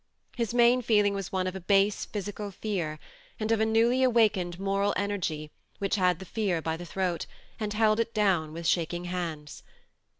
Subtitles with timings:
[0.35, 2.97] His main feeling was one of a base physical fear,
[3.39, 7.27] and of a newly awakened moral energy which had the fear by the throat
[7.59, 9.61] and held it down with shaking hands.